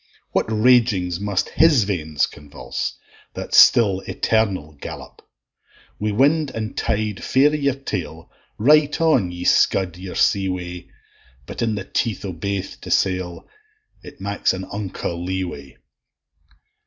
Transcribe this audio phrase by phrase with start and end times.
[0.31, 2.97] What ragings must his veins convulse,
[3.35, 5.21] That still eternal gallop!
[5.99, 10.89] Wi' wind and tide fair i' your tail, Right on ye scud your sea way;
[11.45, 13.47] But in the teeth o' baith to sail,
[14.01, 15.77] It maks a unco lee way.